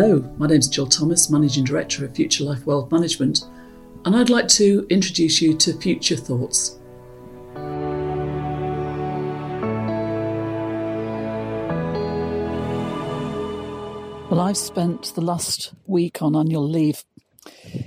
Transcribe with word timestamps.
Hello, 0.00 0.20
my 0.36 0.46
name 0.46 0.60
is 0.60 0.68
Jill 0.68 0.86
Thomas, 0.86 1.28
Managing 1.28 1.64
Director 1.64 2.04
of 2.04 2.14
Future 2.14 2.44
Life 2.44 2.64
Wealth 2.64 2.92
Management, 2.92 3.40
and 4.04 4.14
I'd 4.14 4.30
like 4.30 4.46
to 4.50 4.86
introduce 4.90 5.42
you 5.42 5.56
to 5.56 5.72
Future 5.72 6.14
Thoughts. 6.14 6.78
Well, 14.30 14.38
I've 14.38 14.56
spent 14.56 15.12
the 15.16 15.20
last 15.20 15.74
week 15.88 16.22
on 16.22 16.36
annual 16.36 16.68
leave 16.68 17.02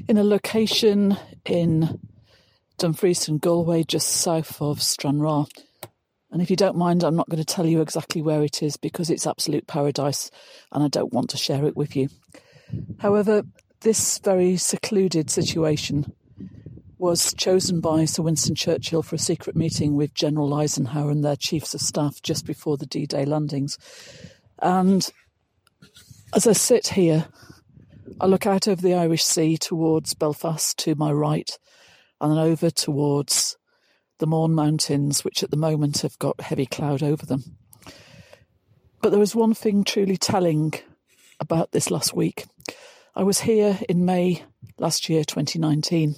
in 0.10 0.18
a 0.18 0.24
location 0.26 1.16
in 1.46 1.98
Dumfries 2.78 3.30
and 3.30 3.40
Galloway, 3.40 3.84
just 3.84 4.10
south 4.10 4.62
of 4.62 4.82
Stranraer. 4.82 5.46
And 6.32 6.42
if 6.42 6.50
you 6.50 6.56
don't 6.56 6.78
mind, 6.78 7.04
I'm 7.04 7.16
not 7.16 7.30
going 7.30 7.44
to 7.44 7.54
tell 7.54 7.66
you 7.66 7.82
exactly 7.82 8.22
where 8.22 8.42
it 8.42 8.64
is 8.64 8.78
because 8.78 9.10
it's 9.10 9.28
absolute 9.28 9.68
paradise 9.68 10.32
and 10.72 10.84
I 10.84 10.88
don't 10.88 11.14
want 11.14 11.30
to 11.32 11.38
share 11.38 11.66
it 11.66 11.76
with 11.76 11.96
you. 11.96 12.08
However, 13.00 13.44
this 13.82 14.20
very 14.20 14.56
secluded 14.58 15.30
situation 15.30 16.14
was 16.98 17.34
chosen 17.34 17.82
by 17.82 18.06
Sir 18.06 18.22
Winston 18.22 18.56
Churchill 18.56 19.02
for 19.02 19.16
a 19.16 19.20
secret 19.20 19.56
meeting 19.56 19.96
with 19.96 20.14
General 20.14 20.54
Eisenhower 20.54 21.10
and 21.10 21.26
their 21.26 21.36
chiefs 21.36 21.74
of 21.74 21.82
staff 21.82 22.22
just 22.22 22.46
before 22.46 22.78
the 22.78 22.86
D 22.86 23.08
Day 23.08 23.26
landings. 23.26 23.78
And 24.60 25.10
as 26.34 26.46
I 26.46 26.54
sit 26.54 26.90
here, 26.90 27.26
I 28.22 28.28
look 28.28 28.46
out 28.46 28.68
over 28.68 28.82
the 28.82 28.94
Irish 28.94 29.24
Sea 29.24 29.58
towards 29.58 30.14
Belfast 30.14 30.78
to 30.80 30.96
my 30.96 31.12
right 31.12 31.50
and 32.22 32.32
then 32.32 32.40
over 32.40 32.70
towards 32.70 33.58
the 34.22 34.28
Mourne 34.28 34.54
Mountains, 34.54 35.26
which 35.26 35.42
at 35.44 35.50
the 35.50 35.58
moment 35.58 36.04
have 36.04 36.18
got 36.20 36.40
heavy 36.40 36.68
cloud 36.68 37.02
over 37.02 37.26
them. 37.26 37.58
But 39.02 39.10
there 39.10 39.20
was 39.20 39.36
one 39.36 39.56
thing 39.56 39.84
truly 39.84 40.16
telling 40.16 40.74
about 41.40 41.72
this 41.72 41.90
last 41.90 42.16
week. 42.16 42.46
I 43.16 43.24
was 43.24 43.42
here 43.42 43.80
in 43.90 44.06
May 44.06 44.44
last 44.78 45.10
year, 45.10 45.24
2019, 45.24 46.16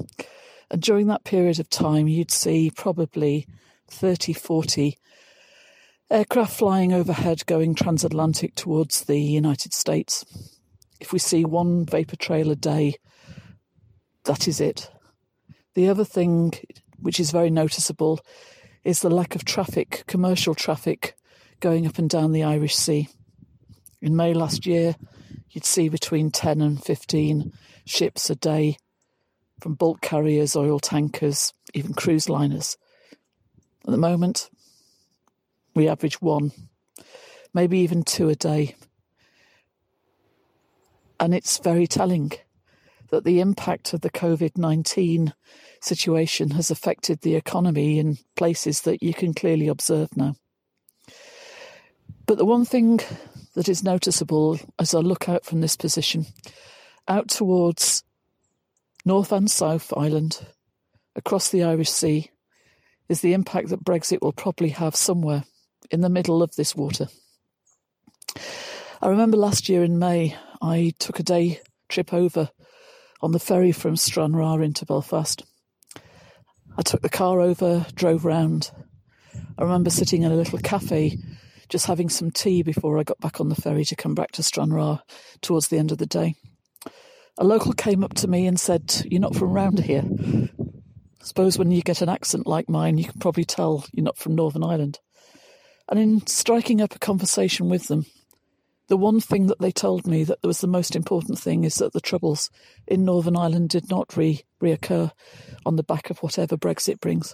and 0.69 0.81
during 0.81 1.07
that 1.07 1.23
period 1.23 1.59
of 1.59 1.69
time, 1.69 2.09
you'd 2.09 2.29
see 2.29 2.69
probably 2.75 3.47
30, 3.87 4.33
40 4.33 4.97
aircraft 6.11 6.53
flying 6.53 6.91
overhead 6.91 7.45
going 7.45 7.73
transatlantic 7.73 8.53
towards 8.53 9.05
the 9.05 9.19
United 9.19 9.73
States. 9.73 10.25
If 10.99 11.13
we 11.13 11.19
see 11.19 11.45
one 11.45 11.85
vapour 11.85 12.17
trail 12.17 12.51
a 12.51 12.55
day, 12.55 12.95
that 14.25 14.47
is 14.47 14.59
it. 14.59 14.91
The 15.73 15.87
other 15.87 16.05
thing 16.05 16.53
which 17.03 17.19
is 17.19 17.31
very 17.31 17.49
noticeable, 17.49 18.19
is 18.83 19.01
the 19.01 19.09
lack 19.09 19.35
of 19.35 19.45
traffic, 19.45 20.03
commercial 20.07 20.55
traffic, 20.55 21.15
going 21.59 21.85
up 21.85 21.97
and 21.97 22.09
down 22.09 22.31
the 22.31 22.43
Irish 22.43 22.75
Sea. 22.75 23.07
In 24.01 24.15
May 24.15 24.33
last 24.33 24.65
year, 24.65 24.95
you'd 25.51 25.65
see 25.65 25.89
between 25.89 26.31
10 26.31 26.61
and 26.61 26.83
15 26.83 27.53
ships 27.85 28.29
a 28.29 28.35
day 28.35 28.77
from 29.59 29.75
bulk 29.75 30.01
carriers, 30.01 30.55
oil 30.55 30.79
tankers, 30.79 31.53
even 31.73 31.93
cruise 31.93 32.29
liners. 32.29 32.77
At 33.85 33.91
the 33.91 33.97
moment, 33.97 34.49
we 35.75 35.87
average 35.87 36.21
one, 36.21 36.51
maybe 37.53 37.79
even 37.79 38.03
two 38.03 38.29
a 38.29 38.35
day. 38.35 38.75
And 41.19 41.33
it's 41.33 41.57
very 41.59 41.87
telling 41.87 42.33
that 43.13 43.25
the 43.25 43.41
impact 43.41 43.93
of 43.93 44.01
the 44.01 44.09
COVID 44.09 44.57
19 44.57 45.35
situation 45.79 46.49
has 46.49 46.71
affected 46.71 47.21
the 47.21 47.35
economy 47.35 47.99
in 47.99 48.17
places 48.35 48.81
that 48.81 49.03
you 49.03 49.13
can 49.13 49.35
clearly 49.35 49.67
observe 49.67 50.17
now. 50.17 50.33
But 52.25 52.39
the 52.39 52.45
one 52.45 52.65
thing 52.65 53.01
that 53.53 53.69
is 53.69 53.83
noticeable 53.83 54.59
as 54.79 54.95
I 54.95 54.99
look 54.99 55.29
out 55.29 55.45
from 55.45 55.61
this 55.61 55.75
position, 55.75 56.25
out 57.07 57.27
towards 57.29 58.03
North 59.05 59.31
and 59.31 59.51
South 59.51 59.93
Island, 59.95 60.47
across 61.15 61.49
the 61.49 61.63
Irish 61.63 61.91
Sea, 61.91 62.31
is 63.09 63.21
the 63.21 63.33
impact 63.33 63.69
that 63.69 63.85
Brexit 63.85 64.23
will 64.23 64.33
probably 64.33 64.69
have 64.69 64.95
somewhere 64.95 65.43
in 65.91 66.01
the 66.01 66.09
middle 66.09 66.41
of 66.41 66.55
this 66.55 66.75
water. 66.75 67.09
I 69.03 69.07
remember 69.07 69.37
last 69.37 69.69
year 69.69 69.83
in 69.83 69.99
May, 69.99 70.35
I 70.63 70.93
took 70.97 71.19
a 71.19 71.23
day 71.23 71.61
trip 71.89 72.11
over 72.11 72.49
on 73.23 73.31
the 73.31 73.39
ferry 73.39 73.71
from 73.71 73.95
Stranraer 73.95 74.61
into 74.61 74.85
Belfast. 74.85 75.45
I 76.77 76.81
took 76.81 77.01
the 77.01 77.09
car 77.09 77.39
over, 77.39 77.85
drove 77.95 78.25
round. 78.25 78.69
I 79.57 79.63
remember 79.63 79.89
sitting 79.89 80.23
in 80.23 80.31
a 80.33 80.35
little 80.35 80.59
cafe, 80.59 81.17
just 81.69 81.85
having 81.85 82.09
some 82.09 82.31
tea 82.31 82.63
before 82.63 82.99
I 82.99 83.03
got 83.03 83.21
back 83.21 83.39
on 83.39 83.47
the 83.47 83.55
ferry 83.55 83.85
to 83.85 83.95
come 83.95 84.13
back 84.13 84.33
to 84.33 84.43
Stranraer 84.43 84.99
towards 85.41 85.69
the 85.69 85.77
end 85.77 85.93
of 85.93 85.99
the 85.99 86.05
day. 86.05 86.35
A 87.37 87.45
local 87.45 87.71
came 87.71 88.03
up 88.03 88.13
to 88.15 88.27
me 88.27 88.45
and 88.45 88.59
said, 88.59 88.93
You're 89.05 89.21
not 89.21 89.35
from 89.35 89.53
round 89.53 89.79
here. 89.79 90.03
I 90.03 91.23
suppose 91.23 91.57
when 91.57 91.71
you 91.71 91.81
get 91.81 92.01
an 92.01 92.09
accent 92.09 92.45
like 92.45 92.67
mine, 92.67 92.97
you 92.97 93.05
can 93.05 93.19
probably 93.19 93.45
tell 93.45 93.85
you're 93.93 94.03
not 94.03 94.17
from 94.17 94.35
Northern 94.35 94.65
Ireland. 94.65 94.99
And 95.87 95.97
in 95.97 96.27
striking 96.27 96.81
up 96.81 96.93
a 96.93 96.99
conversation 96.99 97.69
with 97.69 97.87
them, 97.87 98.05
the 98.93 98.97
one 98.97 99.19
thing 99.19 99.47
that 99.47 99.57
they 99.57 99.71
told 99.71 100.05
me 100.05 100.23
that 100.23 100.37
was 100.43 100.61
the 100.61 100.67
most 100.67 100.95
important 100.95 101.39
thing 101.39 101.63
is 101.63 101.77
that 101.77 101.93
the 101.93 101.99
troubles 101.99 102.51
in 102.85 103.03
Northern 103.03 103.35
Ireland 103.35 103.69
did 103.69 103.89
not 103.89 104.15
re- 104.15 104.43
reoccur 104.61 105.09
on 105.65 105.77
the 105.77 105.81
back 105.81 106.11
of 106.11 106.19
whatever 106.19 106.57
Brexit 106.57 106.99
brings. 106.99 107.33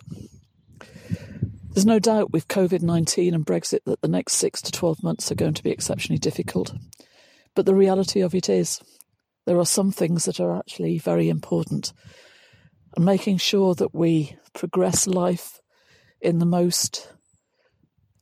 There's 1.71 1.85
no 1.85 1.99
doubt 1.99 2.31
with 2.31 2.47
COVID 2.47 2.81
19 2.81 3.33
and 3.33 3.45
Brexit 3.45 3.81
that 3.87 3.99
the 3.99 4.07
next 4.07 4.35
six 4.35 4.61
to 4.61 4.71
12 4.71 5.03
months 5.03 5.33
are 5.33 5.35
going 5.35 5.53
to 5.53 5.61
be 5.61 5.69
exceptionally 5.69 6.17
difficult. 6.17 6.73
But 7.55 7.65
the 7.65 7.75
reality 7.75 8.21
of 8.21 8.33
it 8.33 8.47
is, 8.47 8.79
there 9.45 9.59
are 9.59 9.65
some 9.65 9.91
things 9.91 10.23
that 10.23 10.39
are 10.39 10.57
actually 10.57 10.97
very 10.97 11.27
important. 11.27 11.91
And 12.95 13.03
making 13.03 13.39
sure 13.39 13.75
that 13.75 13.93
we 13.93 14.37
progress 14.53 15.07
life 15.07 15.59
in 16.21 16.39
the 16.39 16.45
most 16.45 17.11